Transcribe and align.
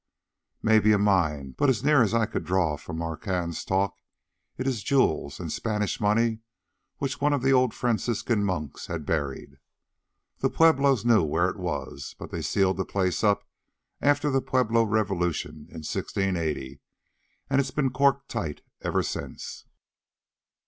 "Maybe 0.63 0.93
a 0.93 0.97
mine, 0.97 1.53
but 1.59 1.69
as 1.69 1.83
near 1.83 2.01
as 2.01 2.11
I 2.11 2.25
could 2.25 2.43
draw 2.43 2.75
from 2.75 2.97
Marquand's 2.97 3.63
talk 3.63 3.99
it 4.57 4.65
is 4.65 4.81
jewels 4.81 5.39
and 5.39 5.51
Spanish 5.53 5.99
money 6.01 6.39
which 6.97 7.21
one 7.21 7.33
of 7.33 7.43
the 7.43 7.53
old 7.53 7.71
Franciscan 7.75 8.43
monks 8.43 8.87
had 8.87 9.05
buried. 9.05 9.59
The 10.39 10.49
Pueblos 10.49 11.05
knew 11.05 11.21
where 11.21 11.49
it 11.51 11.59
was, 11.59 12.15
but 12.17 12.31
they 12.31 12.41
sealed 12.41 12.77
the 12.77 12.83
place 12.83 13.23
up 13.23 13.47
after 14.01 14.31
the 14.31 14.41
Pueblo 14.41 14.81
revolution 14.85 15.67
in 15.69 15.85
1680, 15.85 16.81
and 17.47 17.61
it's 17.61 17.69
been 17.69 17.91
corked 17.91 18.27
tight 18.27 18.61
ever 18.81 19.03
since." 19.03 19.65